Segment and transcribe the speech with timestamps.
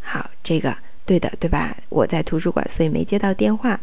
[0.00, 1.76] 好，这个对的，对吧？
[1.90, 3.78] 我在图书馆，所以没接到电话。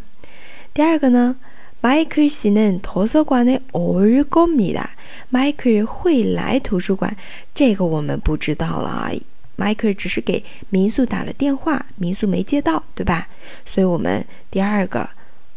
[0.74, 1.36] 第二个呢，
[1.80, 4.90] 迈克尔西嫩图书馆的尔公米的，
[5.30, 7.16] 迈克尔会来图书馆，
[7.54, 9.12] 这个我们不知道了啊。
[9.58, 13.28] 迈克尔只是给民宿打了电话，民宿没接到，对吧？
[13.64, 15.08] 所以我们第二个，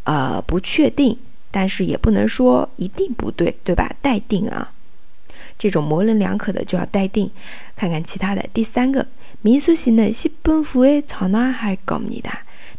[0.05, 1.19] 呃，不确定。
[1.51, 3.91] 但是也不能说一定不对，对吧？
[4.03, 4.73] 待定啊，
[5.59, 7.31] 这种模棱两可的就要待定。
[7.77, 9.07] 看看其他的，第三个，
[9.43, 12.31] 民宿西呢，西本府诶，朝哪还搞你的？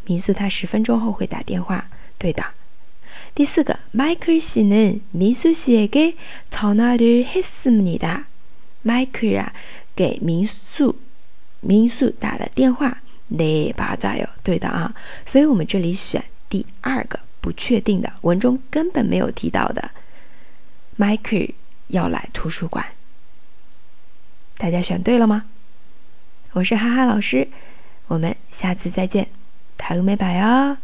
[0.06, 2.44] 民宿他十分钟后会打电话，对的。
[3.36, 6.16] 第四个，迈克尔西呢，民宿西诶给
[6.52, 8.24] 朝哪的黑斯姆尼的？
[8.82, 9.54] 迈克尔啊，
[9.96, 10.96] 给民宿
[11.62, 12.98] 民宿打了电话，
[13.38, 13.96] 对吧？
[13.96, 14.94] 加油，对的啊。
[15.26, 17.20] 所以我们这里选第二个。
[17.42, 19.92] 不确定的文中根本没有提到的，
[20.96, 21.48] 迈克尔
[21.88, 22.86] 要来图书馆。
[24.58, 25.46] 大家选对了吗？
[26.54, 27.48] 我是哈哈老师，
[28.08, 29.30] 我们下次再见，
[29.78, 30.80] 塔乌美拜啊。